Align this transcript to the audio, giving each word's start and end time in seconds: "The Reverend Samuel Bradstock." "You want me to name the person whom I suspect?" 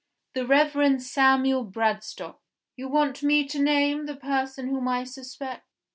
"The 0.33 0.47
Reverend 0.47 1.03
Samuel 1.03 1.63
Bradstock." 1.63 2.37
"You 2.75 2.87
want 2.89 3.21
me 3.21 3.47
to 3.47 3.61
name 3.61 4.07
the 4.07 4.15
person 4.15 4.67
whom 4.67 4.87
I 4.87 5.03
suspect?" 5.03 5.67